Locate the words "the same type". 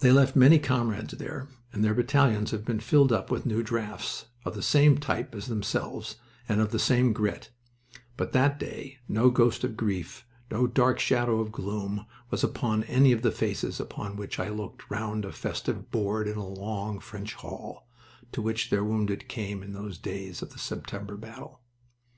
4.54-5.34